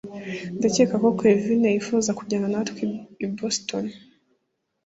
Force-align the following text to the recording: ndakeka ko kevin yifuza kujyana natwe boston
ndakeka 0.57 0.95
ko 1.03 1.09
kevin 1.19 1.63
yifuza 1.73 2.15
kujyana 2.17 2.47
natwe 2.53 2.83
boston 3.37 3.85